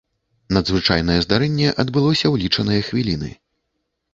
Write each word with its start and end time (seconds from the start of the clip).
Надзвычайнае 0.55 1.17
здарэнне 1.27 1.69
адбылося 1.83 2.23
ў 2.29 2.35
лічаныя 2.45 2.81
хвіліны. 2.89 3.31